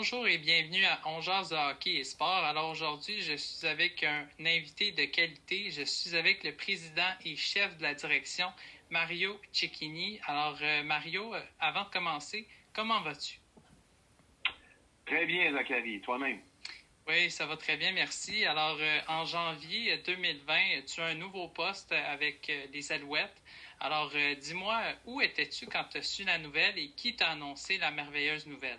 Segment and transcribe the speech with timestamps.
[0.00, 2.42] bonjour et bienvenue à On de hockey et sport.
[2.46, 5.70] Alors aujourd'hui, je suis avec un invité de qualité.
[5.70, 8.46] Je suis avec le président et chef de la direction,
[8.88, 10.18] Mario Cecchini.
[10.26, 13.40] Alors euh, Mario, euh, avant de commencer, comment vas-tu?
[15.04, 16.00] Très bien, Zachary.
[16.00, 16.40] Toi-même?
[17.06, 18.46] Oui, ça va très bien, merci.
[18.46, 23.42] Alors, euh, en janvier 2020, tu as un nouveau poste avec les Alouettes.
[23.80, 27.90] Alors, dis-moi, où étais-tu quand tu as su la nouvelle et qui t'a annoncé la
[27.90, 28.78] merveilleuse nouvelle?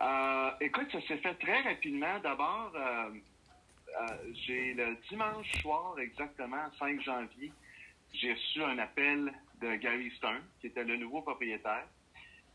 [0.00, 2.18] Euh, écoute, ça s'est fait très rapidement.
[2.22, 3.10] D'abord, euh,
[4.00, 4.06] euh,
[4.46, 7.52] j'ai le dimanche soir, exactement 5 janvier,
[8.12, 11.86] j'ai reçu un appel de Gary Stern, qui était le nouveau propriétaire.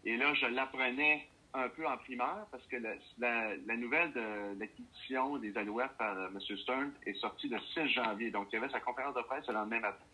[0.05, 2.77] Et là, je l'apprenais un peu en primaire parce que
[3.17, 6.39] la, nouvelle de l'acquisition des Alouettes par M.
[6.39, 8.31] Stern est sortie le 6 janvier.
[8.31, 10.05] Donc, il y avait sa conférence de presse le lendemain matin.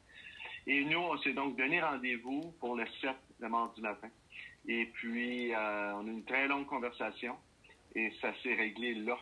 [0.68, 4.10] Et nous, on s'est donc donné rendez-vous pour le 7, le mardi matin.
[4.68, 7.36] Et puis, euh, on a eu une très longue conversation
[7.94, 9.18] et ça s'est réglé là.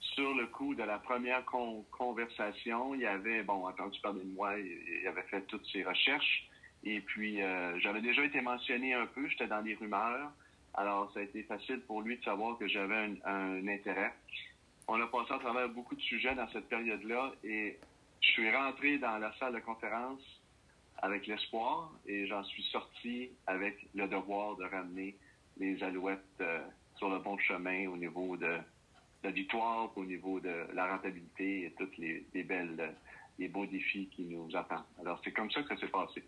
[0.00, 5.06] Sur le coup de la première conversation, il avait, bon, entendu parler de moi, il,
[5.06, 6.48] avait fait toutes ses recherches.
[6.84, 10.32] Et puis, euh, j'avais déjà été mentionné un peu, j'étais dans les rumeurs.
[10.72, 14.14] Alors, ça a été facile pour lui de savoir que j'avais un, un, intérêt.
[14.88, 17.78] On a passé à travers beaucoup de sujets dans cette période-là et
[18.22, 20.39] je suis rentré dans la salle de conférence
[21.02, 25.16] avec l'espoir et j'en suis sorti avec le devoir de ramener
[25.58, 26.60] les Alouettes euh,
[26.96, 28.58] sur le bon chemin au niveau de
[29.22, 32.94] la victoire, au niveau de la rentabilité et tous les, les belles,
[33.38, 34.84] les beaux défis qui nous attendent.
[35.00, 36.22] Alors, c'est comme ça que ça s'est passé.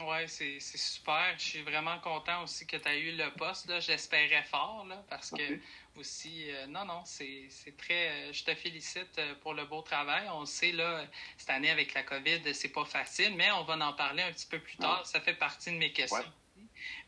[0.00, 1.34] Oui, c'est super.
[1.38, 3.72] Je suis vraiment content aussi que tu as eu le poste.
[3.80, 5.58] J'espérais fort là, parce que
[5.96, 8.08] aussi, euh, non, non, c'est très.
[8.08, 10.28] Euh, je te félicite euh, pour le beau travail.
[10.30, 11.06] On sait, là,
[11.38, 14.46] cette année avec la COVID, c'est pas facile, mais on va en parler un petit
[14.46, 15.06] peu plus tard.
[15.06, 16.32] Ça fait partie de mes questions.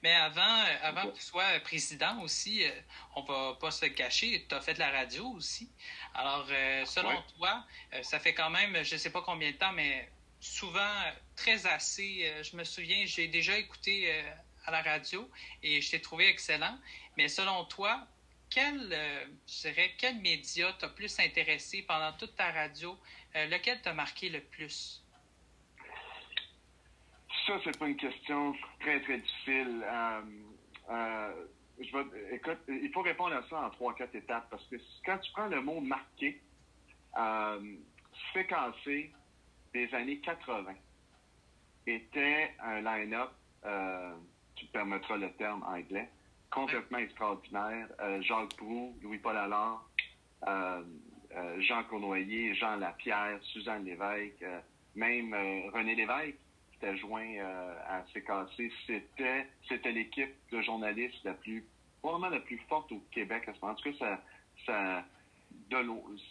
[0.02, 2.64] Mais avant, avant que tu sois président aussi,
[3.16, 5.70] on va pas se cacher, tu as fait de la radio aussi.
[6.14, 6.46] Alors,
[6.86, 7.64] selon toi,
[8.02, 10.08] ça fait quand même, je sais pas combien de temps, mais
[10.40, 10.94] souvent
[11.36, 12.22] très assez.
[12.24, 14.30] Euh, je me souviens, j'ai déjà écouté euh,
[14.66, 15.28] à la radio
[15.62, 16.78] et je t'ai trouvé excellent.
[17.16, 18.06] Mais selon toi,
[18.50, 22.98] quel, euh, je dirais, quel média t'a plus intéressé pendant toute ta radio?
[23.34, 25.04] lequel t'a marqué le plus?
[27.46, 29.84] Ça, c'est pas une question très, très difficile.
[30.88, 35.30] je écoute, il faut répondre à ça en trois, quatre étapes parce que quand tu
[35.32, 36.40] prends le mot marqué,
[38.32, 39.12] séquencé,
[39.78, 40.74] des années 80
[41.86, 43.30] était un line-up,
[43.64, 44.12] euh,
[44.56, 46.08] tu permettras le terme anglais,
[46.50, 47.86] complètement extraordinaire.
[48.00, 49.88] Euh, Jacques Proux, Louis-Paul Allard,
[50.48, 50.82] euh,
[51.60, 54.44] Jean Cournoyer, Jean Lapierre, Suzanne Lévesque,
[54.96, 55.32] même
[55.72, 56.38] René Lévesque
[56.72, 57.36] qui était joint
[57.86, 58.72] à CKC.
[58.86, 61.64] C'était, c'était l'équipe de journalistes la plus,
[62.00, 63.74] probablement la plus forte au Québec à ce moment.
[63.74, 64.22] En tout cas, ça,
[64.66, 65.04] ça,
[65.70, 65.76] de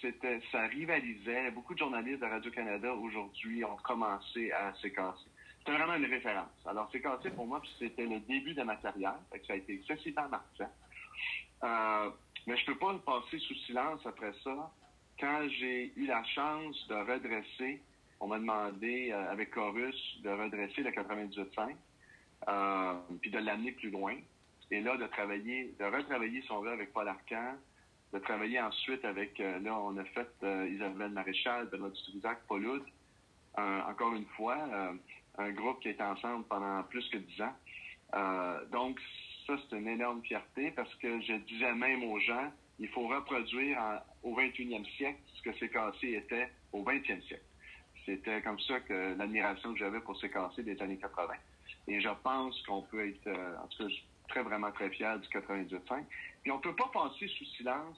[0.01, 1.51] c'était, ça rivalisait.
[1.51, 5.27] Beaucoup de journalistes de Radio-Canada aujourd'hui ont commencé à séquencer.
[5.59, 6.49] C'était vraiment une référence.
[6.65, 9.19] Alors, séquencer pour moi, c'était le début de ma carrière.
[9.31, 10.71] ça a été excessivement marquant.
[11.63, 12.09] Euh,
[12.47, 14.71] mais je peux pas passer sous silence après ça.
[15.19, 17.81] Quand j'ai eu la chance de redresser,
[18.19, 21.75] on m'a demandé euh, avec Chorus de redresser le 98.5,
[22.47, 24.15] euh, puis de l'amener plus loin.
[24.71, 27.55] Et là, de travailler, de retravailler son rêve avec Paul Arcan,
[28.13, 32.65] de travailler ensuite avec, euh, là, on a fait euh, Isabelle Maréchal, Benoît Dutrisac, Paul
[32.65, 32.83] Hood,
[33.57, 34.93] encore une fois, euh,
[35.39, 37.55] un groupe qui est ensemble pendant plus que dix ans.
[38.71, 38.99] donc,
[39.45, 43.79] ça, c'est une énorme fierté parce que je disais même aux gens, il faut reproduire
[44.21, 47.45] au 21e siècle ce que CKC était au 20e siècle.
[48.05, 51.33] C'était comme ça que l'admiration que j'avais pour CKC des années 80.
[51.87, 53.29] Et je pense qu'on peut être,
[53.63, 53.93] en tout cas,
[54.27, 56.03] très, vraiment très fier du 98.5.
[56.43, 57.97] Puis on peut pas passer sous silence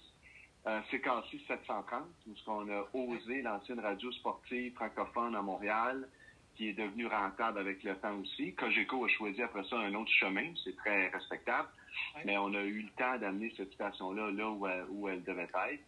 [0.68, 6.08] euh, CKC 730, où on a osé lancer une radio sportive francophone à Montréal,
[6.56, 8.54] qui est devenue rentable avec le temps aussi.
[8.54, 11.70] Cogeco a choisi après ça un autre chemin, c'est très respectable,
[12.26, 15.44] mais on a eu le temps d'amener cette station-là là où elle, où elle devait
[15.44, 15.84] être.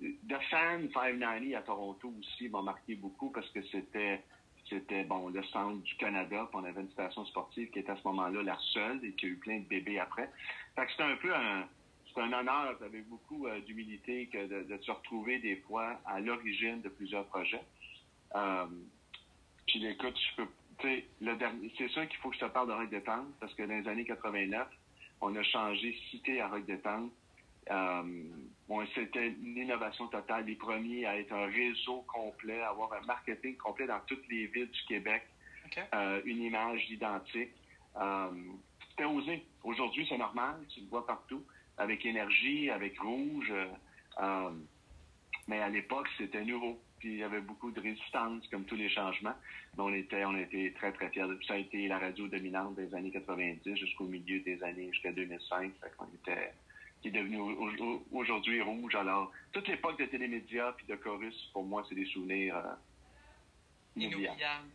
[0.00, 4.22] The Fan 590 à Toronto aussi m'a marqué beaucoup parce que c'était
[4.68, 7.96] c'était bon le centre du Canada, puis on avait une station sportive qui était à
[7.96, 10.30] ce moment-là la seule et qui a eu plein de bébés après.
[10.74, 11.68] Fait que c'était un peu un
[12.16, 16.80] c'est un honneur avec beaucoup euh, d'humilité que de, se retrouver des fois à l'origine
[16.80, 17.60] de plusieurs projets.
[18.34, 18.66] Euh,
[19.66, 20.48] puis écoute, je peux,
[20.80, 23.86] c'est sûr qu'il faut que je te parle de Rock Détente parce que dans les
[23.86, 24.66] années 89,
[25.20, 27.12] on a changé cité à Rock Détente.
[27.70, 28.02] Euh,
[28.68, 33.04] bon, c'était une innovation totale, les premiers à être un réseau complet, à avoir un
[33.06, 35.22] marketing complet dans toutes les villes du Québec,
[35.94, 37.50] euh, une image identique.
[38.00, 38.30] Euh,
[38.90, 39.44] c'était osé.
[39.62, 41.44] Aujourd'hui, c'est normal, tu le vois partout.
[41.78, 43.52] avec énergie, avec rouge.
[45.46, 46.80] mais à l'époque, c'était nouveau.
[46.98, 49.34] Puis il y avait beaucoup de résistance, comme tous les changements.
[49.76, 51.26] Mais on était, on était très, très fiers.
[51.46, 55.72] Ça a été la radio dominante des années 90 jusqu'au milieu des années, jusqu'à 2005.
[55.82, 56.52] Fait qu'on était,
[57.10, 57.38] qui est devenu
[58.12, 58.94] aujourd'hui rouge.
[58.94, 62.74] Alors, toute l'époque de télémédias puis de chorus, pour moi, c'est des souvenirs euh,
[63.96, 64.70] inoubliables.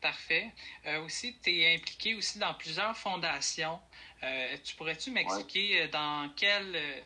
[0.00, 0.50] Parfait.
[0.86, 3.78] Euh, aussi, tu es impliqué aussi dans plusieurs fondations.
[4.22, 7.04] Euh, tu pourrais-tu m'expliquer dans quelle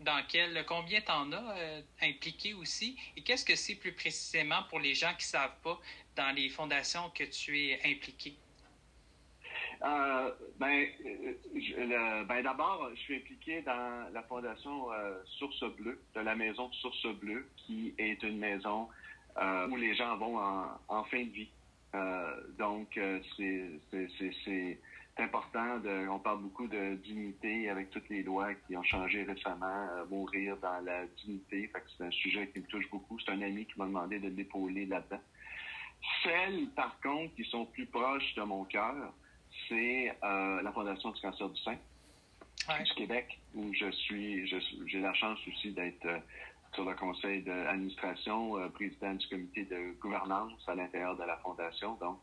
[0.00, 2.96] dans quel, combien tu en as impliqué aussi?
[3.16, 5.80] Et qu'est-ce que c'est plus précisément pour les gens qui ne savent pas
[6.14, 8.36] dans les fondations que tu es impliqué?
[9.82, 10.86] Euh, ben,
[11.78, 16.70] euh, ben d'abord, je suis impliqué dans la fondation euh, Source Bleue, de la maison
[16.72, 18.88] Source Bleue, qui est une maison
[19.70, 21.48] où les gens vont en, fin de vie.
[22.58, 22.98] donc,
[23.36, 24.78] c'est
[25.16, 25.80] important.
[26.10, 30.84] On parle beaucoup de dignité avec toutes les lois qui ont changé récemment, mourir dans
[30.84, 31.70] la dignité.
[31.96, 33.16] c'est un sujet qui me touche beaucoup.
[33.20, 35.20] C'est un ami qui m'a demandé de l'épauler là-dedans.
[36.24, 39.12] Celles, par contre, qui sont plus proches de mon cœur,
[39.68, 41.76] c'est euh, la Fondation du cancer du sein
[42.84, 44.46] du Québec, où je suis,
[44.86, 46.18] j'ai la chance aussi d'être euh,
[46.74, 51.94] sur le conseil d'administration, euh, président du comité de gouvernance à l'intérieur de la Fondation.
[51.94, 52.18] Donc,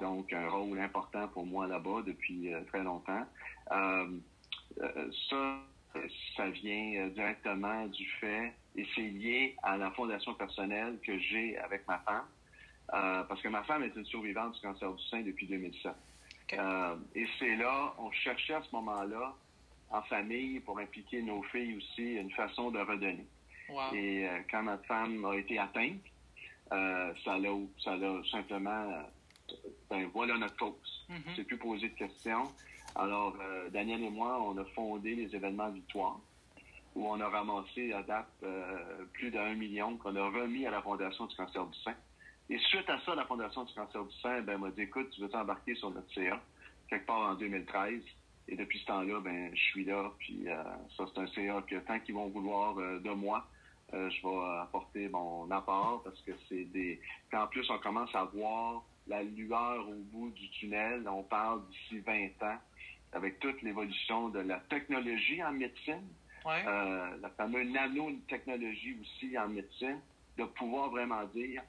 [0.00, 3.24] donc un rôle important pour moi là-bas depuis très longtemps.
[3.68, 5.60] ça,
[6.36, 11.86] ça vient directement du fait, et c'est lié à la fondation personnelle que j'ai avec
[11.86, 12.26] ma femme,
[13.28, 15.92] parce que ma femme est une survivante du cancer du sein depuis 2007.
[16.52, 19.34] Euh, et c'est là, on cherchait à ce moment-là,
[19.90, 23.26] en famille, pour impliquer nos filles aussi, une façon de redonner.
[23.94, 26.02] Et euh, quand notre femme a été atteinte,
[26.72, 27.50] euh, ça l'a
[27.82, 27.96] ça
[28.30, 29.04] simplement,
[29.88, 31.06] ben voilà notre cause.
[31.10, 31.36] Mm-hmm.
[31.36, 32.50] C'est plus poser de questions.
[32.96, 33.36] Alors,
[33.72, 36.20] Daniel et moi, on a fondé les événements Victoire,
[36.94, 38.44] où on a ramassé à date
[39.14, 41.94] plus d'un million qu'on a remis à la Fondation du cancer du sein.
[42.50, 45.22] Et suite à ça, la Fondation du cancer du sein ben, m'a dit, écoute, tu
[45.22, 46.40] veux t'embarquer sur notre CA,
[46.88, 48.02] quelque part en 2013.
[48.48, 50.12] Et depuis ce temps-là, ben, je suis là.
[50.18, 50.62] Puis euh,
[50.96, 53.46] ça, c'est un CA que tant qu'ils vont vouloir euh, de moi,
[53.94, 57.00] euh, je vais apporter mon apport parce que c'est des.
[57.28, 61.08] Puis en plus, on commence à voir la lueur au bout du tunnel.
[61.08, 62.58] On parle d'ici 20 ans,
[63.12, 66.02] avec toute l'évolution de la technologie en médecine,
[66.44, 70.00] la fameuse nanotechnologie aussi en médecine,
[70.36, 71.62] de pouvoir vraiment dire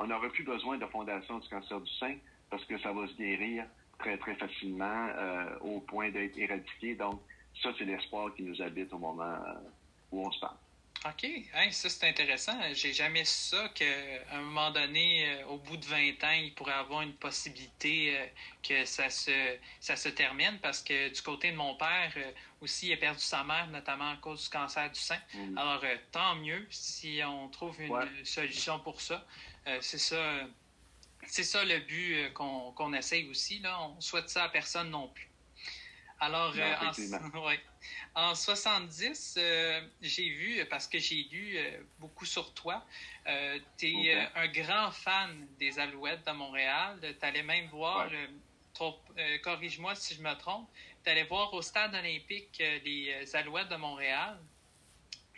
[0.00, 2.16] on n'aurait plus besoin de fondation du cancer du sein
[2.48, 3.66] parce que ça va se guérir
[3.98, 6.94] très, très facilement euh, au point d'être éradiqué.
[6.94, 7.20] Donc,
[7.62, 9.54] ça, c'est l'espoir qui nous habite au moment euh,
[10.10, 10.56] où on se parle.
[11.06, 11.26] OK.
[11.70, 12.58] ça, c'est intéressant.
[12.72, 13.84] J'ai jamais su ça qu'à
[14.32, 18.18] un moment donné, euh, au bout de 20 ans, il pourrait avoir une possibilité
[18.62, 22.12] que ça se, ça se termine parce que du côté de mon père
[22.60, 25.18] aussi, il a perdu sa mère, notamment à cause du cancer du sein.
[25.34, 25.58] Mm.
[25.58, 25.82] Alors,
[26.12, 29.26] tant mieux si on trouve une solution pour ça.
[29.66, 30.48] Euh, c'est ça.
[31.26, 33.58] C'est ça le but euh, qu'on essaye aussi.
[33.60, 33.80] Là.
[33.82, 35.28] On souhaite ça à personne non plus.
[36.18, 36.74] Alors, euh,
[38.14, 39.38] en, 70,
[40.02, 41.58] j'ai vu, parce que j'ai lu
[41.98, 42.84] beaucoup sur toi,
[43.78, 46.98] tu es un grand fan des Alouettes de Montréal.
[47.00, 48.10] Tu allais même voir,
[49.42, 50.68] corrige-moi si je me trompe,
[51.04, 54.38] tu allais voir au stade olympique les Alouettes de Montréal.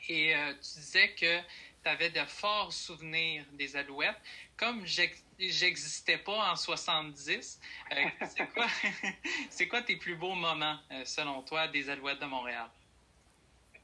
[0.09, 1.41] Et tu disais que
[1.89, 4.21] avais de forts souvenirs des Alouettes.
[4.57, 7.61] Comme j'existais pas en 70,
[7.93, 7.95] euh,
[9.51, 12.69] c'est quoi, tes plus beaux moments, euh, selon toi, des Alouettes de Montréal?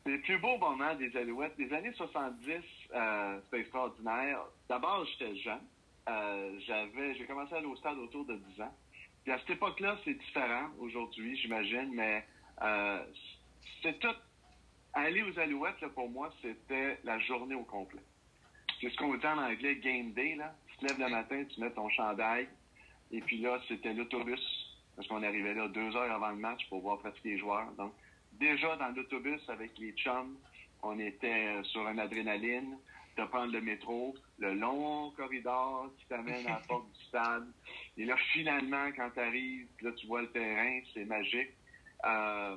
[0.06, 2.62] Les plus beaux moments des Alouettes, des années 70,
[2.94, 4.40] euh, c'était extraordinaire.
[4.68, 5.60] D'abord, j'étais jeune.
[6.66, 8.74] j'avais, j'ai commencé à aller au stade autour de 10 ans.
[9.24, 12.24] Puis à cette époque-là, c'est différent aujourd'hui, j'imagine, mais
[13.82, 14.14] c'est tout
[14.98, 18.02] aller aux Alouettes, pour moi, c'était la journée au complet.
[18.80, 20.36] C'est ce qu'on dit en anglais game day.
[20.36, 20.54] Là.
[20.68, 22.48] Tu te lèves le matin, tu mets ton chandail,
[23.10, 24.40] et puis là, c'était l'autobus,
[24.94, 27.70] parce qu'on arrivait là deux heures avant le match pour voir pratiquer les joueurs.
[27.76, 27.92] Donc,
[28.32, 30.36] déjà dans l'autobus avec les chums,
[30.82, 32.76] on était sur une adrénaline,
[33.18, 37.48] de prendre le métro, le long corridor qui t'amène à la porte du stade.
[37.96, 41.50] Et là, finalement, quand tu arrives, là, tu vois le terrain, c'est magique.
[42.04, 42.56] Euh,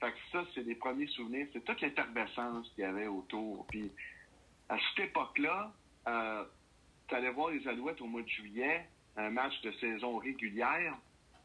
[0.00, 1.46] fait que ça, c'est les premiers souvenirs.
[1.52, 3.66] C'est toute l'effervescence qu'il y avait autour.
[3.66, 3.90] Puis,
[4.68, 5.72] à cette époque-là,
[6.06, 6.44] euh,
[7.08, 8.86] tu allais voir les Alouettes au mois de juillet,
[9.16, 10.94] un match de saison régulière.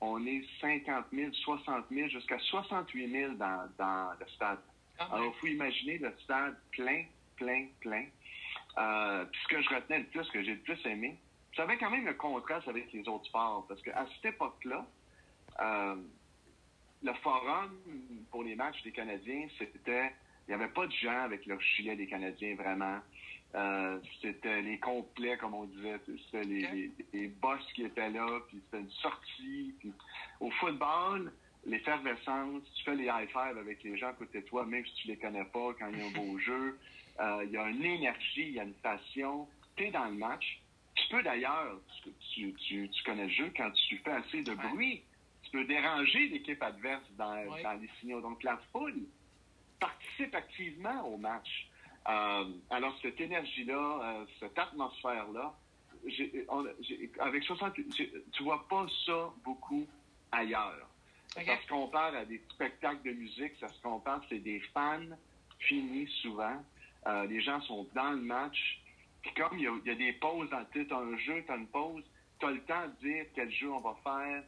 [0.01, 4.59] On est 50 000, 60 000, jusqu'à 68 000 dans, dans le stade.
[4.99, 7.05] Ah Alors, il faut imaginer le stade plein,
[7.37, 8.05] plein, plein.
[8.77, 11.17] Euh, puis ce que je retenais le plus, ce que j'ai le plus aimé,
[11.55, 14.85] ça avait quand même un contraste avec les autres sports, parce qu'à cette époque-là,
[15.61, 15.95] euh,
[17.03, 17.71] le forum
[18.31, 20.11] pour les matchs des Canadiens, c'était.
[20.47, 22.99] Il n'y avait pas de gens avec leur gilet des Canadiens, vraiment.
[23.55, 25.99] Euh, c'était les complets, comme on disait.
[26.25, 29.73] C'était les, les, boss qui étaient là, puis c'était une sortie.
[29.79, 29.93] Puis
[30.39, 31.31] au football,
[31.65, 35.07] l'effervescence, tu fais les high-five avec les gens à côté de toi, même si tu
[35.09, 36.77] les connais pas, quand il y a un beau jeu.
[37.19, 39.47] Euh, il y a une énergie, il y a une passion.
[39.75, 40.59] Tu es dans le match.
[40.95, 41.79] Tu peux d'ailleurs,
[42.33, 45.03] tu, tu, tu, connais le jeu, quand tu fais assez de bruit,
[45.53, 48.21] peux déranger l'équipe adverse dans, dans, les signaux.
[48.21, 49.05] Donc la foule
[49.79, 51.69] participe activement au match.
[52.09, 55.53] Euh, alors cette énergie-là, euh, cette atmosphère-là,
[57.19, 57.75] avec 60,
[58.31, 59.87] tu vois pas ça beaucoup
[60.31, 60.89] ailleurs.
[61.33, 65.15] Ça se compare à des spectacles de musique, ça se compare, c'est des fans
[65.59, 66.61] finis souvent.
[67.07, 68.81] Euh, les gens sont dans le match.
[69.21, 72.03] Puis comme il y, a, des pauses, tu as un jeu, tu as une pause,
[72.39, 74.43] tu as le temps de dire quel jeu on va faire,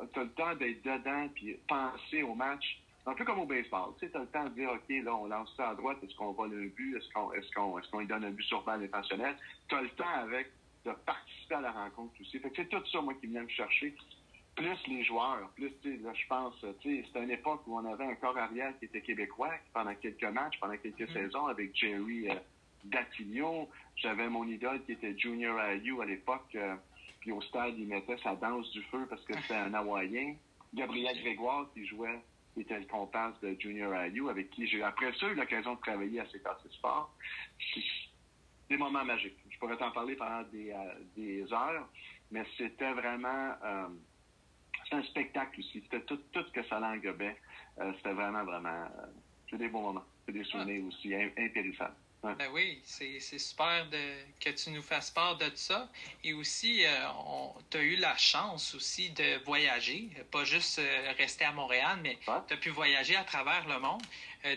[0.00, 2.80] as le temps d'être dedans puis penser au match.
[3.08, 3.90] Un peu comme au baseball.
[4.00, 6.16] Tu sais, as le temps de dire, OK, là, on lance ça à droite, est-ce
[6.16, 6.96] qu'on vole un but?
[6.96, 9.36] Est-ce qu'on est qu'on est qu'on lui donne un but sur balle intentionnel?
[9.68, 10.50] Tu as le temps avec
[10.84, 12.38] de participer à la rencontre aussi.
[12.38, 13.94] Fait que c'est tout ça, moi, qui vient me chercher
[14.56, 18.38] plus les joueurs, plus, là, je pense, c'était une époque où on avait un corps
[18.38, 21.12] arrière qui était québécois pendant quelques matchs, pendant quelques mm.
[21.12, 23.54] saisons avec Jerry euh,
[23.96, 26.74] J'avais mon idole qui était Junior Ayu à l'époque, euh,
[27.26, 30.36] puis au stade, il mettait sa danse du feu parce que c'était un Hawaïen.
[30.72, 32.20] Gabriel Grégoire qui jouait,
[32.54, 35.80] qui était le comparse de Junior Ayu, avec qui j'ai après ça eu l'occasion de
[35.80, 37.12] travailler à CKC Sport.
[38.68, 39.38] Des moments magiques.
[39.50, 41.88] Je pourrais t'en parler pendant des, euh, des heures,
[42.30, 43.54] mais c'était vraiment...
[43.64, 43.88] Euh,
[44.92, 45.80] un spectacle aussi.
[45.82, 47.36] C'était tout, tout ce que ça l'engobait.
[47.80, 48.68] Euh, c'était vraiment, vraiment.
[48.68, 49.06] Euh,
[49.50, 50.04] c'est des bons moments.
[50.24, 50.86] C'est des souvenirs ah.
[50.86, 51.96] aussi impérissables.
[52.22, 53.98] Ben oui, c'est super de,
[54.40, 55.88] que tu nous fasses part de ça.
[56.24, 56.90] Et aussi, euh,
[57.70, 60.80] tu as eu la chance aussi de voyager, pas juste
[61.18, 62.18] rester à Montréal, mais
[62.48, 64.02] tu as pu voyager à travers le monde.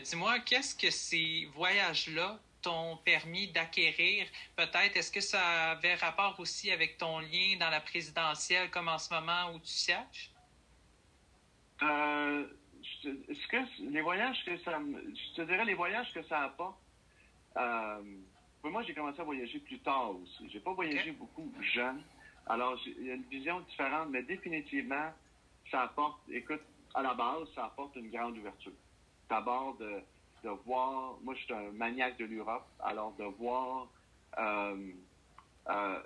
[0.04, 4.28] Dis-moi, qu'est-ce que ces voyages-là t'ont permis d'acquérir?
[4.56, 8.98] Peut-être, est-ce que ça avait rapport aussi avec ton lien dans la présidentielle comme en
[8.98, 10.32] ce moment où tu sièges?
[11.82, 12.46] Euh,
[13.04, 16.78] ce que, les voyages que ça je te dirais les voyages que ça apporte.
[17.60, 18.02] Euh,
[18.64, 20.50] moi, j'ai commencé à voyager plus tard aussi.
[20.50, 22.02] J'ai pas voyagé beaucoup jeune.
[22.48, 25.12] Alors, il y a une vision différente, mais définitivement,
[25.70, 26.62] ça apporte, écoute,
[26.94, 28.72] à la base, ça apporte une grande ouverture.
[29.30, 30.02] D'abord, de,
[30.44, 33.88] de voir, moi je suis un maniaque de l'Europe, alors de voir
[34.38, 34.92] euh,
[35.70, 36.00] euh,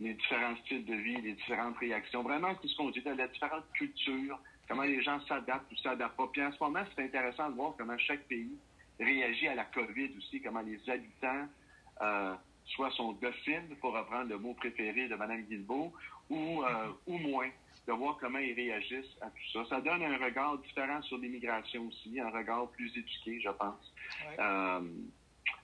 [0.00, 3.28] les différents styles de vie, les différentes réactions, vraiment tout ce qu'on dit, de les
[3.28, 6.28] différentes cultures, comment les gens s'adaptent ou s'adaptent pas.
[6.32, 8.56] Puis en ce moment, c'est intéressant de voir comment chaque pays
[9.00, 11.48] réagit à la COVID aussi, comment les habitants
[12.02, 12.34] euh,
[12.66, 15.92] soit sont dociles, pour reprendre le mot préféré de Mme Guilbeault,
[16.30, 16.62] ou,
[17.06, 17.50] ou moins
[17.86, 19.64] de voir comment ils réagissent à tout ça.
[19.68, 23.92] Ça donne un regard différent sur l'immigration aussi, un regard plus éduqué, je pense.
[24.38, 24.80] Euh,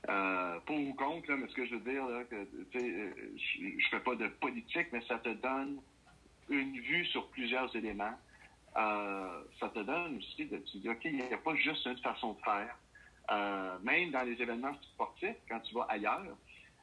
[0.08, 3.80] euh, pour ou contre, mais ce que je veux dire, là, que, euh, je ne
[3.90, 5.80] fais pas de politique, mais ça te donne
[6.48, 8.18] une vue sur plusieurs éléments.
[8.74, 12.34] ça te donne aussi de te dire, OK, il n'y a pas juste une façon
[12.34, 12.76] de faire.
[13.82, 16.36] Même dans les événements sportifs, quand tu vas ailleurs,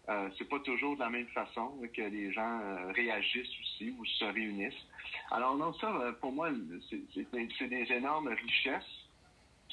[0.09, 2.61] euh, c'est pas toujours de la même façon que les gens
[2.93, 4.87] réagissent aussi ou se réunissent.
[5.31, 6.49] Alors non, ça, euh, pour moi,
[6.89, 9.09] c'est des énormes richesses.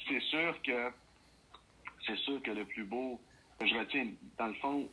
[0.08, 0.90] C'est sûr que
[2.04, 3.20] c'est sûr que le plus beau,
[3.64, 4.88] je retiens, dans le fond,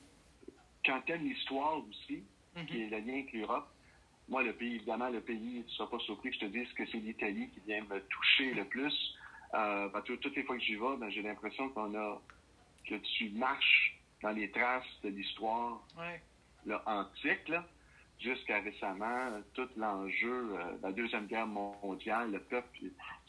[0.86, 2.24] quand t'aimes l'histoire aussi,
[2.56, 2.66] mhm.
[2.68, 3.68] qui est le lien avec l'Europe,
[4.30, 6.72] moi, le pays, évidemment, le pays, tu ne seras pas surpris que je te dise
[6.74, 9.18] que c'est l'Italie qui vient me toucher le plus.
[9.54, 12.22] Euh, parce que toutes les fois que j'y vais, ben, j'ai l'impression qu'on a
[12.88, 15.82] que tu marches dans les traces de l'histoire
[16.86, 17.66] antique, là
[18.22, 22.80] jusqu'à récemment, tout l'enjeu euh, de la Deuxième Guerre mondiale, le peuple,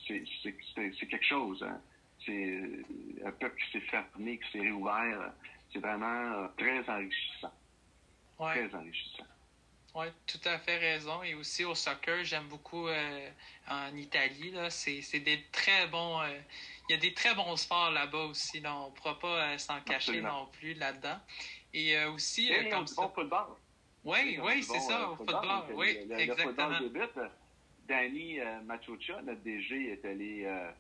[0.07, 0.23] c'est
[1.09, 1.63] quelque chose.
[1.63, 1.81] Hein.
[2.25, 2.61] C'est
[3.25, 5.33] un peuple qui s'est fermé, qui s'est réouvert.
[5.73, 7.53] C'est vraiment euh, très enrichissant.
[8.39, 9.25] Très enrichissant.
[9.95, 11.23] Oui, tout à fait raison.
[11.23, 13.29] Et aussi au soccer, j'aime beaucoup euh,
[13.69, 14.55] en Italie.
[14.71, 16.21] C'est des très bons.
[16.89, 18.63] il y a des très bons sports là-bas aussi.
[18.65, 21.19] On ne pourra pas s'en cacher non plus là-dedans.
[21.75, 22.51] Et aussi.
[22.51, 23.47] Et comme ça, bon football.
[24.05, 25.65] Oui, oui, c'est ça, au football.
[25.75, 26.69] oui, le, exactement.
[26.69, 27.31] Le football débute.
[27.89, 30.71] Danny euh, Machucha, notre DG, est allé, euh,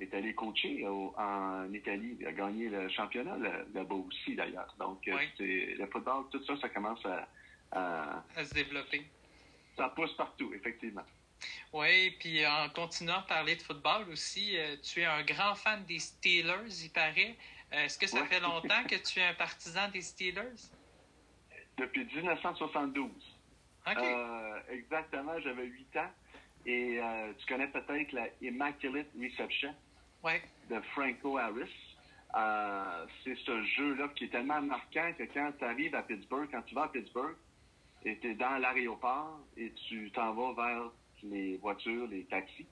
[0.00, 2.16] est allé coacher en Italie.
[2.20, 3.36] Il a gagné le championnat
[3.74, 4.74] là-bas aussi, d'ailleurs.
[4.78, 7.28] Donc, euh, c'est, le football, tout ça, ça commence à,
[7.72, 9.06] à, à se développer.
[9.76, 11.04] Ça pousse partout, effectivement.
[11.72, 15.98] Oui, puis en continuant à parler de football aussi, tu es un grand fan des
[15.98, 17.36] Steelers, il paraît.
[17.72, 20.70] Est-ce que ça fait longtemps que tu es un partisan des Steelers?
[21.80, 23.10] depuis 1972.
[23.88, 26.10] Euh, exactement, j'avais 8 ans.
[26.66, 27.00] Et
[27.38, 29.74] tu connais peut-être la Immaculate Reception
[30.68, 31.74] de Franco Harris.
[33.24, 36.74] c'est ce jeu-là qui est tellement marquant que quand tu arrives à Pittsburgh, quand tu
[36.74, 37.34] vas à Pittsburgh,
[38.04, 40.90] et tu es dans l'aéroport et tu t'en vas vers
[41.22, 42.66] les voitures, les taxis,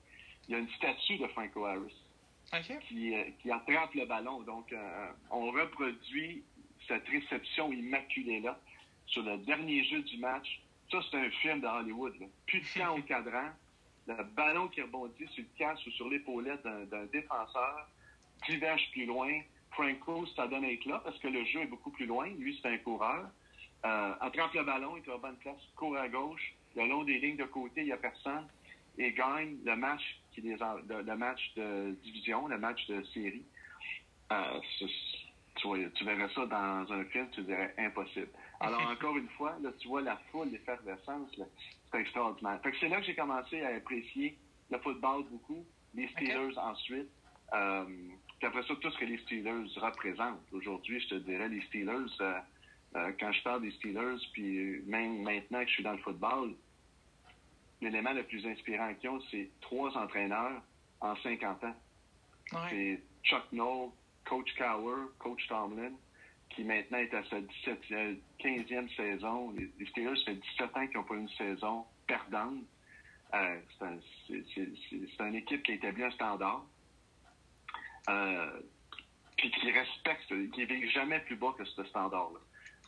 [0.48, 1.94] il y a une statue de Franco Harris
[2.88, 4.40] qui, euh, qui, attrape le ballon.
[4.40, 6.42] Donc, euh, on reproduit
[6.86, 8.58] cette réception immaculée-là
[9.06, 10.60] sur le dernier jeu du match.
[10.90, 12.14] Ça, c'est un film de Hollywood.
[12.18, 12.26] Là.
[12.46, 13.50] Plus de temps au cadran,
[14.06, 17.88] le ballon qui rebondit sur le casque ou sur l'épaulette d'un défenseur,
[18.48, 19.40] diverge plus loin.
[19.72, 22.28] Franco, ça donne un éclat parce que le jeu est beaucoup plus loin.
[22.38, 23.28] Lui, c'est un coureur.
[23.84, 26.54] Euh, attrape le ballon, il est à bonne place, court à gauche.
[26.76, 28.46] Le long des lignes de côté, il n'y a personne.
[28.98, 33.44] Et gagne le match, qui est le, match de division, le match de série.
[34.32, 34.60] Euh,
[35.56, 38.28] tu, verrais ça dans un film, tu dirais impossible.
[38.60, 41.30] Alors, encore une fois, là, tu vois la foule, l'effervescence,
[41.90, 42.60] c'est extraordinaire.
[42.80, 44.36] c'est là que j'ai commencé à apprécier
[44.70, 47.08] le football beaucoup, les Steelers ensuite.
[47.54, 47.84] Euh,
[48.38, 50.42] puis après ça, tout ce que les Steelers représentent.
[50.52, 52.12] Aujourd'hui, je te dirais, les Steelers,
[52.94, 55.98] euh, euh, quand je parle des Steelers, puis même maintenant que je suis dans le
[55.98, 56.54] football,
[57.80, 60.62] l'élément le plus inspirant qu'ils ont, c'est trois entraîneurs
[61.00, 61.74] en 50 ans.
[62.70, 63.90] C'est Chuck Noll,
[64.24, 65.92] Coach Cower, Coach Tomlin,
[66.50, 67.90] qui maintenant est à sa 17,
[68.40, 69.52] 15e saison.
[69.52, 72.64] Les, Steelers, ça fait 17 ans qu'ils n'ont pas eu une saison perdante.
[73.34, 73.60] Euh,
[74.26, 76.64] c'est une équipe qui a établi un standard.
[78.08, 78.60] Euh,
[79.36, 82.40] puis qui respecte, qui n'est jamais plus bas que ce standard-là.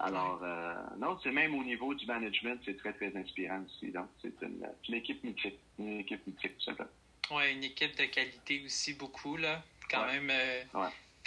[0.03, 3.93] Alors, euh, non, c'est même au niveau du management, c'est très, très inspirant aussi.
[3.93, 5.59] Donc, c'est une, équipe mythique.
[5.79, 6.89] Une équipe mythique, tout simplement.
[7.31, 9.63] Oui, une équipe de qualité aussi, beaucoup, là.
[9.91, 10.31] Quand même.
[10.31, 10.63] Euh,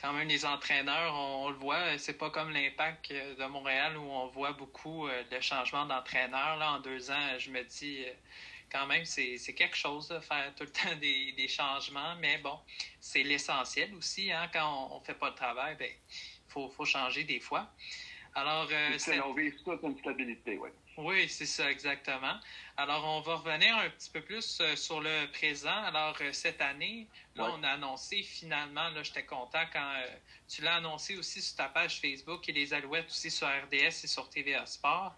[0.01, 4.01] quand même, les entraîneurs, on, le voit, c'est pas comme l'impact euh, de Montréal où
[4.01, 6.57] on voit beaucoup de changements d'entraîneur.
[6.57, 8.03] Là, en deux ans, je me dis,
[8.71, 12.15] quand même, c'est quelque chose de faire tout le temps des, des changements.
[12.19, 12.57] Mais bon,
[12.99, 14.31] c'est l'essentiel aussi.
[14.31, 15.91] Hein, quand on, ne fait pas le travail, il ben,
[16.47, 17.69] faut, faut changer des fois.
[18.35, 20.69] Alors, euh, c'est on vise une stabilité, oui.
[20.97, 22.35] Oui, c'est ça, exactement.
[22.77, 25.83] Alors, on va revenir un petit peu plus euh, sur le présent.
[25.85, 30.03] Alors, euh, cette année, là, on a annoncé finalement, là, j'étais content quand
[30.47, 34.07] tu l'as annoncé aussi sur ta page Facebook et les Alouettes aussi sur RDS et
[34.07, 35.15] sur TVA Sport.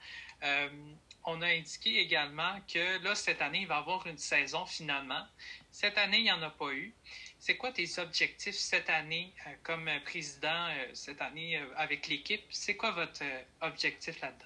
[1.25, 5.23] On a indiqué également que là, cette année, il va y avoir une saison finalement.
[5.71, 6.93] Cette année, il n'y en a pas eu.
[7.39, 12.41] C'est quoi tes objectifs cette année euh, comme président, euh, cette année euh, avec l'équipe?
[12.49, 13.23] C'est quoi votre
[13.61, 14.45] objectif là-dedans?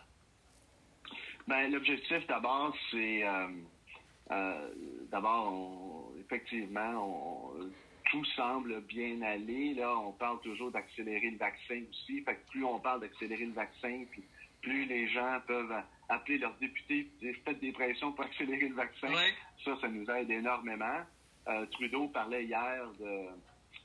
[1.47, 3.23] Ben, l'objectif d'abord, c'est
[5.09, 7.51] d'abord, effectivement,
[8.11, 9.73] tout semble bien aller.
[9.73, 12.21] Là, on parle toujours d'accélérer le vaccin aussi.
[12.21, 14.23] Fait que plus on parle d'accélérer le vaccin, puis
[14.62, 15.74] plus les gens peuvent
[16.10, 19.08] appeler leurs députés et dire faites des pressions pour accélérer le vaccin.
[19.63, 21.02] Ça, ça nous aide énormément.
[21.48, 23.28] Euh, Trudeau parlait hier de.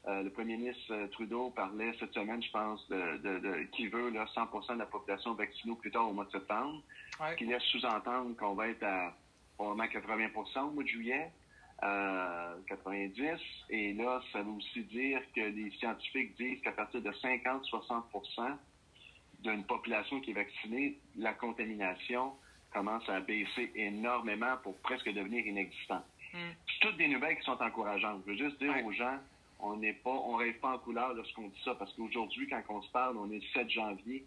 [0.06, 4.10] Euh, le premier ministre euh, Trudeau parlait cette semaine, je pense, de, de, qui veut
[4.10, 6.82] là, 100% de la population vaccinée plus tard au mois de septembre,
[7.18, 9.16] ce qui laisse sous-entendre qu'on va être à
[9.56, 11.30] probablement 80% au mois de juillet,
[11.80, 13.40] 90.
[13.70, 18.02] Et là, ça veut aussi dire que les scientifiques disent qu'à partir de 50-60
[19.44, 22.32] d'une population qui est vaccinée, la contamination
[22.72, 26.04] commence à baisser énormément pour presque devenir inexistante.
[26.32, 26.38] Mm.
[26.66, 28.22] C'est toutes des nouvelles qui sont encourageantes.
[28.26, 29.18] Je veux juste dire aux gens,
[29.60, 32.82] on n'est pas, on rêve pas en couleur lorsqu'on dit ça, parce qu'aujourd'hui, quand on
[32.82, 34.24] se parle, on est le 7 janvier.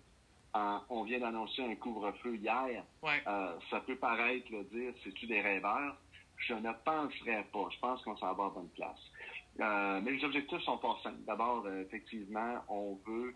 [0.53, 2.83] on vient d'annoncer un couvre-feu hier.
[3.03, 5.97] Euh, ça peut paraître le dire, c'est-tu des rêveurs?
[6.37, 7.67] Je ne penserais pas.
[7.71, 9.11] Je pense qu'on s'en va à bonne place.
[9.59, 11.17] Euh, mais les objectifs sont pas simples.
[11.25, 13.33] D'abord, euh, effectivement, on veut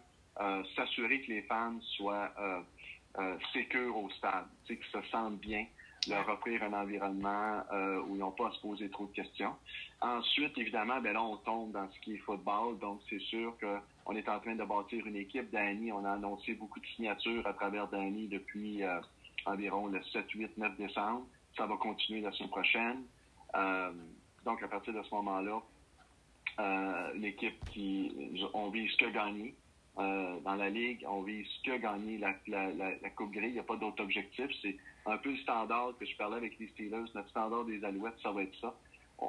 [0.75, 2.31] s'assurer que les fans soient
[3.19, 5.65] euh, sécures au stade, qu'ils se sentent bien
[6.07, 9.53] leur offrir un environnement euh, où ils n'ont pas à se poser trop de questions.
[9.99, 14.15] Ensuite, évidemment, ben là, on tombe dans ce qui est football, donc c'est sûr qu'on
[14.15, 15.51] est en train de bâtir une équipe.
[15.51, 18.99] Danny, on a annoncé beaucoup de signatures à travers Danny depuis euh,
[19.45, 21.27] environ le 7, 8, 9 décembre.
[21.57, 23.03] Ça va continuer la semaine prochaine.
[23.55, 23.91] Euh,
[24.45, 25.61] donc, à partir de ce moment-là,
[27.15, 29.53] l'équipe qui, on vise que gagner.
[29.97, 33.47] Dans la Ligue, on vise que gagner la, la, la, Coupe Gris.
[33.47, 34.47] Il n'y a pas d'autre objectif.
[34.62, 38.19] C'est un peu le standard que je parlais avec les Steelers, notre standard des Alouettes,
[38.21, 38.73] ça va être ça.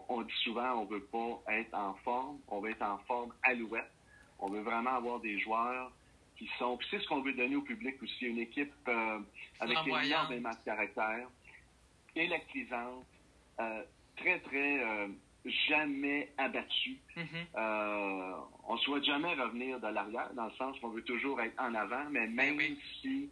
[0.09, 3.91] On, dit souvent, on veut pas être en forme, on veut être en forme Alouette.
[4.39, 5.93] On veut vraiment avoir des joueurs
[6.39, 6.79] qui sont.
[6.79, 9.19] Puis c'est ce qu'on veut donner au public aussi, une équipe euh,
[9.61, 11.29] avec énormément de caractère,
[12.17, 13.05] électrisante,
[13.61, 13.83] euh,
[14.17, 15.09] très très
[15.47, 16.99] euh, jamais abattue.
[17.17, 18.35] Mm-hmm.
[18.69, 21.75] on ne souhaite jamais revenir de l'arrière, dans le sens qu'on veut toujours être en
[21.75, 23.31] avant, mais ben même si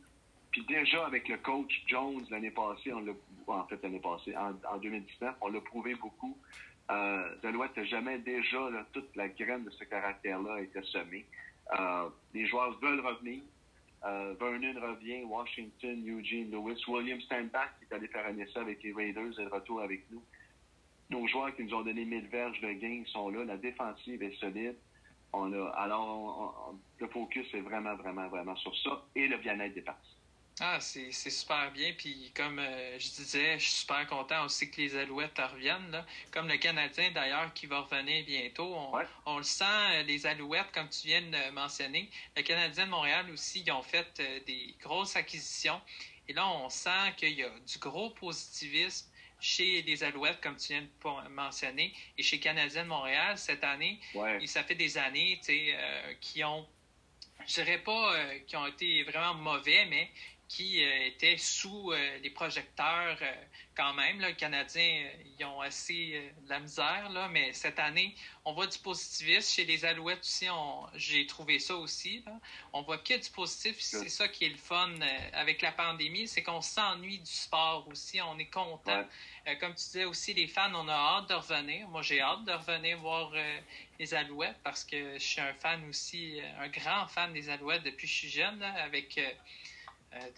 [0.51, 3.13] Puis déjà, avec le coach Jones l'année passée, on l'a,
[3.47, 6.37] en fait, l'année passée, en, 2019, on l'a prouvé beaucoup.
[6.91, 8.59] Euh, Deloitte n'a jamais déjà,
[8.93, 11.25] toute la graine de ce caractère-là a été semée.
[11.79, 13.43] Euh, les joueurs veulent revenir.
[14.05, 18.83] Euh, Vernon revient, Washington, Eugene, Lewis, William Steinbach qui est allé faire un essai avec
[18.83, 20.23] les Raiders et de retour avec nous.
[21.11, 23.45] Nos joueurs qui nous ont donné 1000 verges de gain sont là.
[23.45, 24.77] La défensive est solide.
[25.33, 29.83] On a, alors, le focus est vraiment, vraiment, vraiment sur ça et le bien-être des
[29.83, 30.17] parties.
[30.63, 31.95] Ah, c'est super bien.
[31.97, 35.91] Puis comme euh, je disais, je suis super content aussi que les Alouettes reviennent.
[35.91, 36.05] Là.
[36.31, 38.77] Comme le Canadien d'ailleurs qui va revenir bientôt.
[39.25, 42.11] On, le sent, euh, les Alouettes, comme tu viens de mentionner.
[42.37, 45.81] Le Canadien de Montréal aussi, ils ont fait euh, des grosses acquisitions.
[46.29, 49.10] Et là, on sent qu'il y a du gros positivisme
[49.41, 53.99] chez les Alouettes, comme tu viens de mentionner, et chez Canadien de Montréal cette année.
[54.41, 56.67] Et ça fait des années euh, qui ont,
[57.47, 58.15] je dirais pas
[58.47, 60.11] qui ont été vraiment mauvais, mais
[60.51, 63.35] qui euh, étaient sous euh, les projecteurs euh,
[63.77, 64.21] quand même.
[64.21, 65.09] Les Canadiens,
[65.39, 69.55] ils ont assez de la misère, là, mais cette année, on voit du positivisme.
[69.55, 70.49] Chez les Alouettes aussi,
[70.97, 72.25] j'ai trouvé ça aussi.
[72.73, 73.77] On voit que du positif.
[73.79, 74.91] C'est ça qui est le fun
[75.33, 78.21] avec la pandémie, c'est qu'on s'ennuie du sport aussi.
[78.21, 79.05] On est content.
[79.61, 81.89] comme tu disais aussi, les fans, on a hâte de revenir.
[81.89, 83.33] Moi, j'ai hâte de revenir voir
[83.99, 88.09] les Alouettes parce que je suis un fan aussi, un grand fan des Alouettes depuis
[88.09, 89.19] que je suis jeune, avec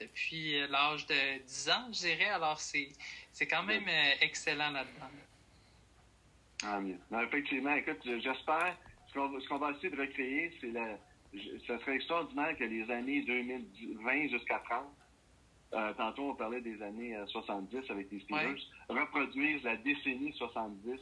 [0.01, 2.29] depuis l'âge de 10 ans, je dirais.
[2.29, 2.89] Alors, c'est,
[3.33, 5.07] c'est quand même euh, excellent là-dedans.
[6.65, 6.99] Ah, mieux.
[7.25, 8.77] effectivement, écoute, j'espère.
[9.09, 10.99] Ce qu'on, ce qu'on va essayer de recréer, c'est la.
[11.35, 14.85] Ce serait extraordinaire que les années 2020 jusqu'à 30,
[15.73, 21.01] euh, tantôt on parlait des années 70 avec les Steelers, reproduisent la décennie 70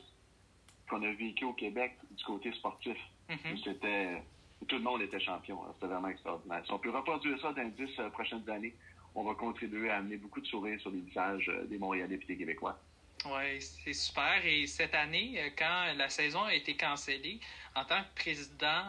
[0.89, 2.97] qu'on a vécu au Québec du côté sportif.
[3.29, 3.65] Mm-hmm.
[3.65, 4.23] C'était
[4.67, 5.59] tout le monde était champion.
[5.75, 6.63] C'était vraiment extraordinaire.
[6.65, 8.75] Si on peut reproduire ça dans les dix euh, prochaines années,
[9.15, 12.19] on va contribuer à amener beaucoup de sourires sur les visages euh, des Montréalais et
[12.19, 12.79] des Québécois.
[13.27, 14.45] Oui, c'est super.
[14.45, 17.41] Et cette année, euh, quand la saison a été cancellée,
[17.75, 18.85] en tant que président,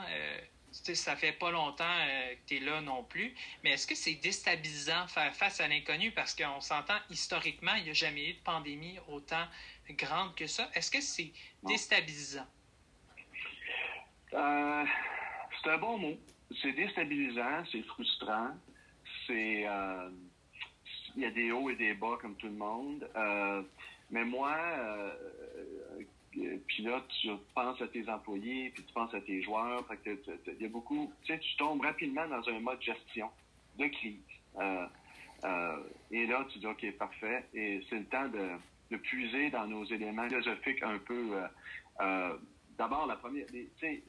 [0.71, 5.07] ça fait pas longtemps que tu es là non plus, mais est-ce que c'est déstabilisant
[5.07, 6.11] faire face à l'inconnu?
[6.11, 9.45] Parce qu'on s'entend historiquement, il n'y a jamais eu de pandémie autant
[9.93, 10.69] grande que ça.
[10.73, 11.31] Est-ce que c'est
[11.63, 12.47] déstabilisant?
[14.33, 14.85] Euh,
[15.63, 16.17] c'est un bon mot.
[16.61, 18.51] C'est déstabilisant, c'est frustrant.
[19.27, 19.63] C'est.
[19.67, 20.09] Euh,
[21.15, 23.07] il y a des hauts et des bas comme tout le monde.
[23.15, 23.61] Euh,
[24.11, 25.11] mais moi, euh,
[26.67, 29.85] puis là, tu penses à tes employés, puis tu penses à tes joueurs.
[30.05, 31.11] il y a beaucoup.
[31.23, 33.29] Tu sais, tu tombes rapidement dans un mode gestion
[33.77, 34.19] de crise.
[36.11, 37.45] et là, tu dis, OK, parfait.
[37.53, 38.49] Et c'est le temps de,
[38.91, 41.41] de, puiser dans nos éléments philosophiques un peu.
[42.77, 43.47] D'abord, la première.
[43.47, 44.01] Tu sais,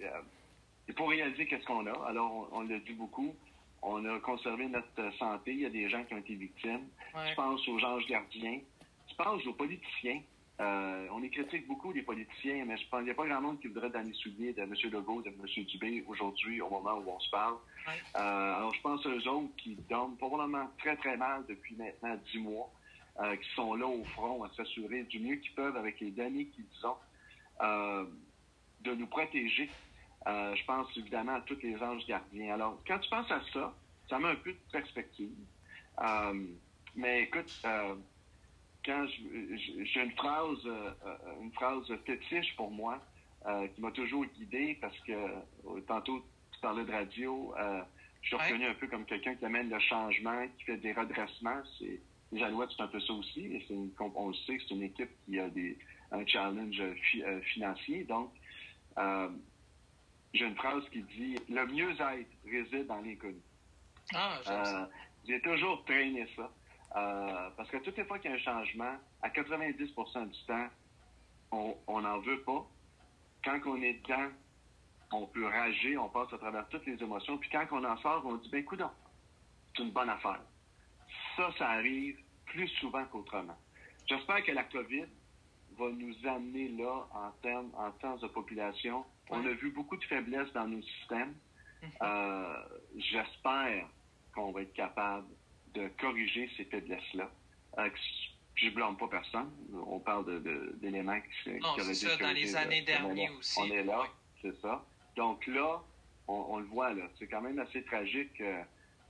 [0.95, 2.09] faut réaliser qu'est-ce qu'on a.
[2.09, 3.35] Alors, on, l'a dit beaucoup.
[3.83, 5.53] On a conservé notre santé.
[5.53, 6.87] Il y a des gens qui ont été victimes.
[7.15, 8.61] Je pense aux anges gardiens.
[9.09, 10.21] Je pense aux politiciens.
[10.61, 13.41] Euh, on y critique beaucoup les politiciens, mais je pense qu'il n'y a pas grand
[13.41, 14.75] monde qui voudrait dans les souliers de M.
[14.93, 15.65] Legault, de M.
[15.65, 17.57] Dubé aujourd'hui, au moment où on se parle.
[17.89, 22.39] Euh, alors, je pense aux autres qui dorment probablement très, très mal depuis maintenant dix
[22.39, 22.71] mois,
[23.21, 26.47] euh, qui sont là au front à s'assurer du mieux qu'ils peuvent avec les données
[26.47, 26.97] qu'ils ont
[28.85, 29.71] de nous protéger
[30.27, 32.55] euh, je pense évidemment à tous les anges gardiens.
[32.55, 33.75] Alors, quand tu penses à ça,
[34.09, 35.31] ça met un peu de perspective.
[36.01, 36.47] Euh,
[36.95, 37.95] mais écoute, euh,
[38.85, 40.69] quand j'ai une phrase,
[41.41, 43.01] une phrase fétiche pour moi
[43.75, 45.13] qui m'a toujours guidé parce que
[45.87, 47.55] tantôt tu parlais de radio,
[48.21, 51.63] je suis reconnu un peu comme quelqu'un qui amène le changement, qui fait des redressements.
[51.79, 52.01] C'est
[52.33, 53.41] les Alouettes, c'est un peu ça aussi.
[53.47, 55.77] Et une, on le sait que c'est une équipe qui a des,
[56.11, 56.83] un challenge
[57.43, 58.05] financier.
[58.05, 58.33] Donc,
[60.33, 63.41] j'ai une phrase qui dit Le mieux-être réside dans l'inconnu.
[64.15, 64.87] Ah, euh,
[65.27, 66.51] J'ai toujours traîné ça.
[66.95, 70.69] Euh, parce que toutes les fois qu'il y a un changement, à 90% du temps,
[71.51, 72.67] on n'en veut pas.
[73.45, 74.31] Quand on est dedans,
[75.13, 77.39] on peut rager, on passe à travers toutes les émotions.
[77.39, 78.83] Puis quand on en sort, on dit ben écoute,
[79.75, 80.41] c'est une bonne affaire.
[81.37, 83.57] Ça, ça arrive plus souvent qu'autrement.
[84.07, 85.07] J'espère que la COVID
[85.79, 90.05] va nous amener là en termes, en termes de population on a vu beaucoup de
[90.05, 91.35] faiblesses dans nos systèmes.
[91.83, 91.91] Mhm.
[92.03, 92.63] Euh,
[92.97, 93.87] j'espère
[94.35, 95.27] qu'on va être capable
[95.75, 97.31] de corriger ces faiblesses-là.
[97.79, 97.91] Euh,
[98.55, 99.51] je ne blâme pas personne.
[99.87, 100.43] On parle
[100.81, 103.59] d'éléments qui, qui auraient ça, dans les années dernières aussi.
[103.59, 104.05] On est là,
[104.43, 104.85] c'est ça.
[105.17, 105.83] Donc là,
[106.29, 107.05] on, le voit, là.
[107.19, 108.63] C'est quand même assez tragique euh,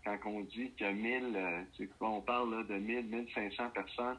[0.04, 1.66] quand on dit qu'il y a 1000,
[2.00, 4.18] on parle de 1000, 1500 personnes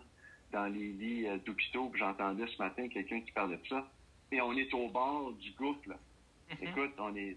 [0.53, 1.91] dans les lits d'hôpitaux.
[1.95, 3.85] J'entendais ce matin quelqu'un qui parlait de ça
[4.31, 5.89] et on est au bord du gouffre.
[5.89, 6.69] Mm-hmm.
[6.69, 7.35] Écoute, on est,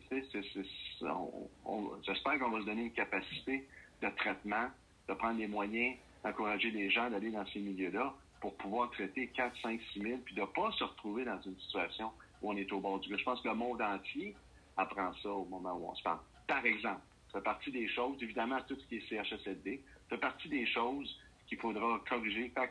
[2.03, 3.67] j'espère qu'on va se donner une capacité
[4.03, 4.69] de traitement
[5.09, 9.57] de prendre les moyens d'encourager les gens d'aller dans ces milieux-là pour pouvoir traiter 4,
[9.63, 12.11] 5, 6 000, puis de ne pas se retrouver dans une situation
[12.43, 13.17] où on est au bord du gars.
[13.17, 14.35] Je pense que le monde entier
[14.77, 16.19] apprend ça au moment où on se parle.
[16.47, 17.01] Par exemple,
[17.33, 20.67] ça fait partie des choses, évidemment, tout ce qui est CHSLD, ça fait partie des
[20.67, 22.53] choses qu'il faudra corriger.
[22.55, 22.71] Fait,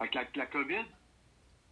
[0.00, 0.84] la, COVID,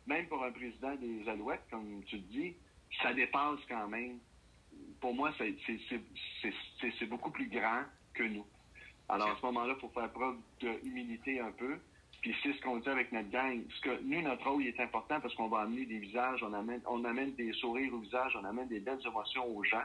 [0.07, 2.55] même pour un président des Alouettes, comme tu le dis,
[3.03, 4.19] ça dépasse quand même.
[5.01, 7.83] Pour moi, c'est beaucoup plus grand
[8.15, 8.47] que nous.
[9.09, 11.79] Alors, à ce moment-là, il faut faire preuve d'humilité un peu.
[12.23, 13.61] Puis c'est ce qu'on dit avec notre gang.
[13.69, 16.81] Ce que nous, notre rôle est important parce qu'on va amener des visages, on amène,
[16.87, 19.83] on amène des sourires au visage, on amène des belles émotions aux gens.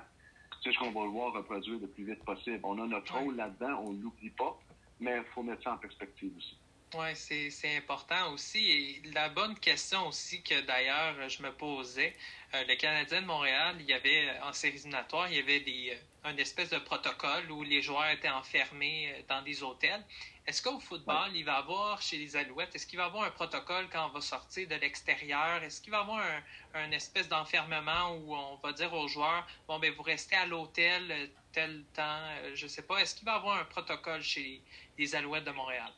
[0.63, 2.59] C'est ce qu'on va le voir reproduire le plus vite possible.
[2.63, 4.57] On a notre rôle là-dedans, on ne l'oublie pas,
[4.99, 6.57] mais il faut mettre ça en perspective aussi.
[6.93, 8.71] Oui, c'est important aussi.
[8.71, 12.15] Et la bonne question aussi que d'ailleurs je me posais,
[12.55, 15.99] euh, le Canadien de Montréal, il y avait en séries éliminatoires, il y avait des,
[16.25, 20.01] euh, une espèce de protocole où les joueurs étaient enfermés euh, dans des hôtels.
[20.45, 23.25] Est-ce qu'au football, il va y avoir chez les Alouettes, est-ce qu'il va y avoir
[23.25, 25.61] un protocole quand on va sortir de l'extérieur?
[25.63, 29.45] Est-ce qu'il va y avoir un, un espèce d'enfermement où on va dire aux joueurs,
[29.67, 32.99] bon, ben vous restez à l'hôtel tel temps, je sais pas.
[32.99, 34.61] Est-ce qu'il va y avoir un protocole chez
[34.97, 35.91] les Alouettes de Montréal?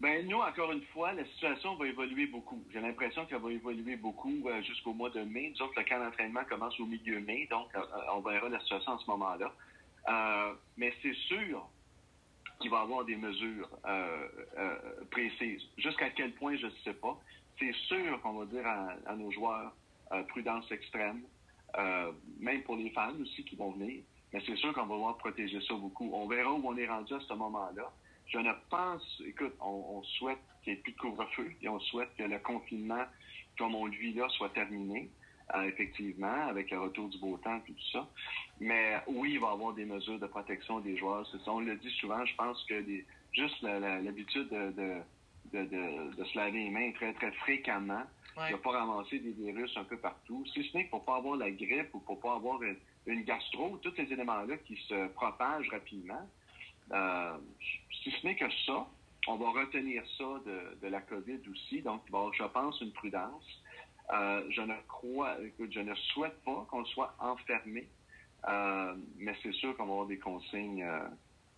[0.00, 2.64] Ben nous, encore une fois, la situation va évoluer beaucoup.
[2.72, 5.52] J'ai l'impression qu'elle va évoluer beaucoup euh, jusqu'au mois de mai.
[5.54, 8.58] Nous autres, le camp d'entraînement commence au milieu mai, donc euh, euh, on verra la
[8.60, 9.52] situation en ce moment-là.
[10.78, 11.68] mais c'est sûr
[12.60, 13.68] qu'il va y avoir des mesures
[15.10, 15.62] précises.
[15.76, 17.18] Jusqu'à quel point, je ne sais pas.
[17.58, 19.72] C'est sûr qu'on va dire à, nos joueurs
[20.28, 21.22] prudence extrême,
[22.38, 24.02] même pour les fans aussi qui vont venir.
[24.32, 26.10] Mais c'est sûr qu'on va voir protéger ça beaucoup.
[26.12, 27.92] On verra où on est rendu à ce moment-là.
[28.30, 32.10] Je ne pense, écoute, on, souhaite qu'il n'y ait plus de couvre-feu et on souhaite
[32.16, 33.04] que le confinement,
[33.58, 35.10] comme on le vit là, soit terminé,
[35.54, 38.08] euh, effectivement, avec le retour du beau temps et tout ça.
[38.60, 41.26] Mais oui, il va y avoir des mesures de protection des joueurs.
[41.26, 42.84] Ça, on le dit souvent, je pense que
[43.32, 45.02] juste l'habitude de,
[45.52, 48.02] de, se laver les mains très, très fréquemment,
[48.36, 50.46] de ne pas ramasser des virus un peu partout.
[50.54, 52.76] Si ce n'est pour ne pas avoir la grippe ou pour ne pas avoir une,
[53.06, 56.28] une gastro, tous ces éléments-là qui se propagent rapidement,
[56.92, 57.36] euh,
[58.02, 58.86] si ce n'est que ça,
[59.28, 60.40] on va retenir ça
[60.82, 61.82] de, la COVID aussi.
[61.82, 63.62] Donc, bon, je pense une prudence.
[64.12, 67.86] Euh, je ne crois, écoute, je ne souhaite pas qu'on soit enfermé,
[68.48, 70.84] euh, mais c'est sûr qu'on va avoir des consignes,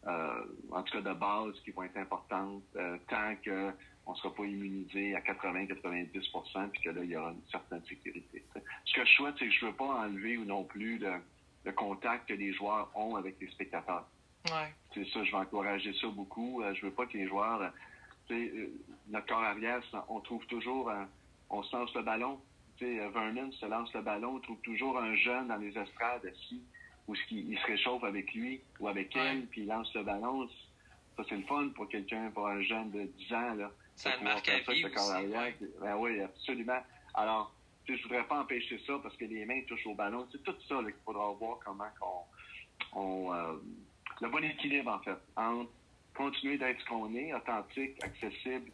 [0.04, 2.64] en tout cas de base, qui vont être importantes
[3.08, 7.48] tant qu'on ne sera pas immunisé à 80-90% puis que là, il y aura une
[7.50, 8.44] certaine sécurité.
[8.84, 11.72] Ce que je souhaite, c'est que je ne veux pas enlever ou non plus le
[11.72, 14.04] contact que les joueurs ont avec les spectateurs.
[14.94, 16.62] C'est ça, je vais encourager ça beaucoup.
[16.62, 17.70] Euh, je veux pas que les joueurs, euh,
[18.32, 18.66] euh,
[19.08, 20.90] notre corps arrière, on trouve toujours,
[21.50, 22.40] on se lance le ballon.
[22.80, 26.60] Vernon se lance le ballon, on trouve toujours un jeune dans les estrades assis
[27.06, 30.48] où il se réchauffe avec lui ou avec elle, puis il lance le ballon.
[31.16, 33.54] Ça, c'est le fun pour quelqu'un, pour un jeune de 10 ans.
[33.54, 34.84] Là, ça marque à vie
[35.80, 36.80] Ben oui, absolument.
[37.14, 37.54] Alors,
[37.86, 40.26] je voudrais pas empêcher ça parce que les mains touchent au ballon.
[40.32, 41.84] C'est tout ça qu'il faudra voir comment
[42.92, 43.32] on,
[44.22, 45.70] le bon équilibre, en fait, entre
[46.14, 48.70] continuer d'être ce qu'on est, authentique, accessible,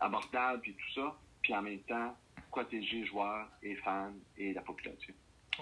[0.00, 2.16] abordable, puis tout ça, puis en même temps,
[2.50, 5.14] protéger les joueurs et fans et la population.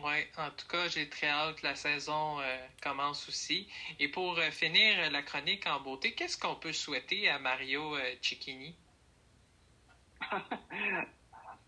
[0.02, 3.68] Oui, en tout cas, j'ai très hâte que la saison euh, commence aussi.
[3.98, 8.14] Et pour euh, finir la chronique en beauté, qu'est-ce qu'on peut souhaiter à Mario euh,
[8.22, 8.74] Cicchini?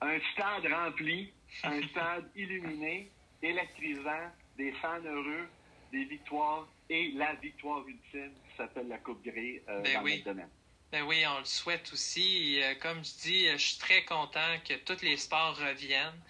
[0.00, 1.32] un stade rempli,
[1.64, 3.10] un stade illuminé,
[3.42, 5.48] électrisant, des fans heureux,
[5.92, 10.12] des victoires et la victoire ultime qui s'appelle la Coupe Grey euh, ben dans oui.
[10.16, 10.48] notre domaine.
[10.90, 12.61] Ben oui, on le souhaite aussi.
[12.62, 16.20] Euh, comme je dis, je suis très content que tous les sports reviennent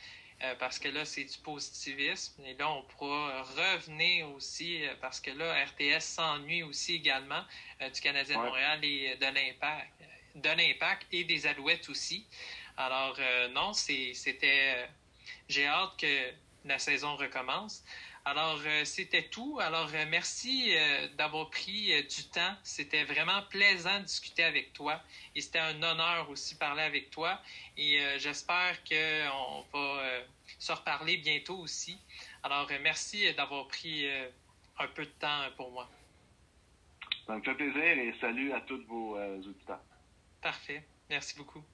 [0.43, 2.45] euh, parce que là, c'est du positivisme.
[2.45, 7.43] Et là, on pourra revenir aussi parce que là, RTS s'ennuie aussi également
[7.81, 9.93] du Canadien de Montréal et de l'Impact,
[10.37, 12.27] de l'Impact et des Alouettes aussi.
[12.77, 13.19] Alors,
[13.53, 14.89] non, c'était.
[15.49, 16.33] J'ai hâte que
[16.65, 17.85] la saison recommence.
[18.25, 19.59] Alors, euh, c'était tout.
[19.61, 22.55] Alors, euh, merci euh, d'avoir pris du temps.
[22.63, 25.01] C'était vraiment plaisant de discuter avec toi.
[25.35, 27.41] Et c'était un honneur aussi de parler avec toi.
[27.77, 30.23] Et j'espère qu'on va
[30.59, 31.99] se reparler bientôt aussi.
[32.43, 34.07] Alors, merci d'avoir pris
[34.79, 35.89] un peu de temps pour moi.
[37.27, 39.81] Ça me fait plaisir et salut à tous vos auditeurs.
[40.43, 40.85] Parfait.
[41.09, 41.65] Merci beaucoup.